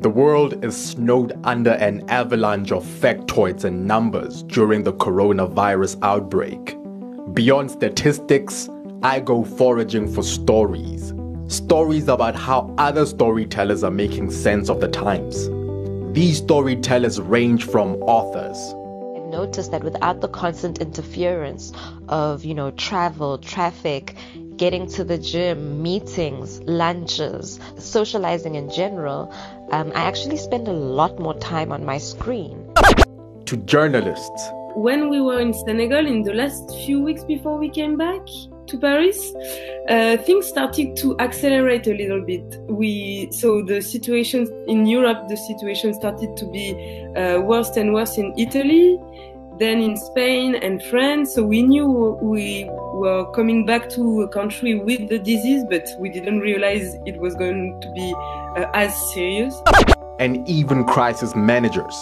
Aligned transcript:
The 0.00 0.10
world 0.10 0.64
is 0.64 0.76
snowed 0.76 1.36
under 1.42 1.72
an 1.72 2.08
avalanche 2.08 2.70
of 2.70 2.84
factoids 2.84 3.64
and 3.64 3.84
numbers 3.84 4.44
during 4.44 4.84
the 4.84 4.92
coronavirus 4.92 5.98
outbreak. 6.02 6.76
Beyond 7.34 7.72
statistics, 7.72 8.68
I 9.02 9.18
go 9.18 9.42
foraging 9.42 10.06
for 10.06 10.22
stories. 10.22 11.12
Stories 11.48 12.06
about 12.06 12.36
how 12.36 12.72
other 12.78 13.06
storytellers 13.06 13.82
are 13.82 13.90
making 13.90 14.30
sense 14.30 14.70
of 14.70 14.80
the 14.80 14.86
times. 14.86 15.48
These 16.14 16.38
storytellers 16.38 17.20
range 17.20 17.64
from 17.64 17.96
authors, 18.02 18.56
I've 19.16 19.32
noticed 19.32 19.72
that 19.72 19.82
without 19.82 20.20
the 20.20 20.28
constant 20.28 20.80
interference 20.80 21.72
of, 22.08 22.44
you 22.44 22.54
know, 22.54 22.70
travel, 22.70 23.36
traffic, 23.38 24.14
getting 24.58 24.86
to 24.88 25.04
the 25.04 25.16
gym, 25.16 25.80
meetings, 25.82 26.60
lunches, 26.64 27.58
socializing 27.78 28.56
in 28.56 28.68
general, 28.68 29.32
um, 29.70 29.92
I 29.94 30.02
actually 30.02 30.36
spend 30.36 30.68
a 30.68 30.72
lot 30.72 31.18
more 31.18 31.38
time 31.38 31.72
on 31.72 31.84
my 31.84 31.98
screen. 31.98 32.68
to 33.46 33.56
journalists, 33.58 34.50
when 34.74 35.08
we 35.08 35.20
were 35.20 35.40
in 35.40 35.54
Senegal 35.54 36.06
in 36.06 36.22
the 36.22 36.34
last 36.34 36.70
few 36.84 37.00
weeks 37.00 37.24
before 37.24 37.56
we 37.56 37.70
came 37.70 37.96
back 37.96 38.20
to 38.66 38.78
Paris, 38.78 39.32
uh, 39.88 40.16
things 40.18 40.46
started 40.46 40.94
to 40.96 41.18
accelerate 41.18 41.86
a 41.86 41.94
little 41.94 42.20
bit. 42.20 42.44
We 42.68 43.28
so 43.32 43.62
the 43.62 43.80
situation 43.80 44.46
in 44.68 44.86
Europe, 44.86 45.28
the 45.28 45.36
situation 45.36 45.94
started 45.94 46.36
to 46.36 46.46
be 46.46 46.74
uh, 47.16 47.40
worse 47.40 47.76
and 47.76 47.94
worse 47.94 48.18
in 48.18 48.34
Italy, 48.36 48.98
then 49.58 49.80
in 49.80 49.96
Spain 49.96 50.54
and 50.54 50.82
France. 50.82 51.34
So 51.34 51.42
we 51.42 51.62
knew 51.62 51.86
we 52.22 52.68
were 52.94 53.30
coming 53.32 53.66
back 53.66 53.88
to 53.90 54.22
a 54.22 54.28
country 54.28 54.74
with 54.76 55.08
the 55.08 55.18
disease, 55.18 55.64
but 55.68 55.88
we 55.98 56.08
didn't 56.08 56.40
realize 56.40 56.96
it 57.06 57.18
was 57.18 57.34
going 57.34 57.80
to 57.80 57.90
be 57.92 58.14
uh, 58.56 58.70
as 58.74 58.94
serious. 59.12 59.60
and 60.18 60.48
even 60.48 60.84
crisis 60.84 61.34
managers. 61.34 61.94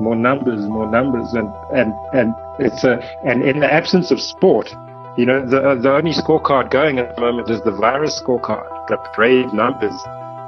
more 0.00 0.16
numbers, 0.16 0.66
more 0.66 0.90
numbers, 0.90 1.32
and 1.34 1.48
and 1.72 1.92
and 2.12 2.34
it's 2.58 2.84
a 2.84 3.02
and 3.24 3.42
in 3.42 3.60
the 3.60 3.72
absence 3.72 4.10
of 4.10 4.20
sport, 4.20 4.74
you 5.16 5.26
know, 5.26 5.44
the 5.44 5.74
the 5.74 5.92
only 5.92 6.12
scorecard 6.12 6.70
going 6.70 6.98
at 6.98 7.14
the 7.14 7.20
moment 7.20 7.50
is 7.50 7.60
the 7.62 7.70
virus 7.70 8.20
scorecard, 8.20 8.66
the 8.88 8.98
brave 9.14 9.52
numbers, 9.52 9.94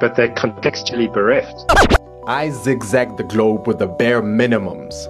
but 0.01 0.17
they're 0.17 0.35
contextually 0.35 1.13
bereft. 1.13 1.65
I 2.27 2.51
zigzag 2.51 3.17
the 3.17 3.23
globe 3.25 3.69
with 3.69 3.79
the 3.79 3.87
bare 3.87 4.23
minimums. 4.23 5.09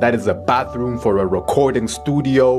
That 0.00 0.12
is 0.12 0.26
a 0.26 0.34
bathroom 0.34 0.98
for 0.98 1.18
a 1.18 1.26
recording 1.26 1.86
studio, 1.86 2.58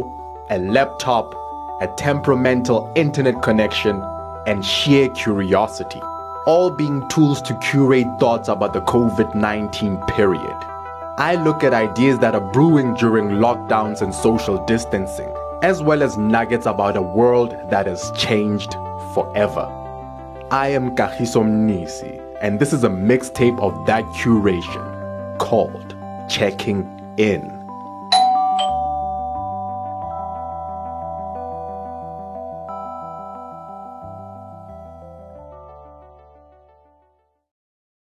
a 0.50 0.58
laptop, 0.58 1.34
a 1.82 1.94
temperamental 1.98 2.90
internet 2.96 3.42
connection, 3.44 4.02
and 4.48 4.66
sheer 4.66 5.10
curiosity. 5.10 6.00
All 6.46 6.72
being 6.72 7.06
tools 7.10 7.42
to 7.42 7.60
curate 7.60 8.08
thoughts 8.22 8.48
about 8.48 8.72
the 8.72 8.80
COVID 8.82 9.36
19 9.36 9.98
period. 10.08 10.56
I 11.18 11.36
look 11.36 11.62
at 11.66 11.74
ideas 11.74 12.20
that 12.20 12.36
are 12.36 12.52
brewing 12.54 12.94
during 12.94 13.28
lockdowns 13.32 14.02
and 14.02 14.16
social 14.16 14.64
distancing, 14.66 15.30
as 15.62 15.82
well 15.82 16.04
as 16.04 16.18
nuggets 16.18 16.66
about 16.66 16.96
a 16.96 17.02
world 17.02 17.52
that 17.70 17.86
has 17.86 18.12
changed 18.12 18.76
forever. 19.14 19.68
I 20.52 20.70
am 20.70 20.96
Kahisom 20.96 21.50
Nisi, 21.66 22.18
and 22.40 22.62
this 22.62 22.72
is 22.72 22.86
a 22.86 22.90
mixtape 22.90 23.60
of 23.60 23.86
that 23.88 24.06
curation 24.06 25.38
called 25.38 25.96
Checking 26.30 26.95
In. 27.18 27.55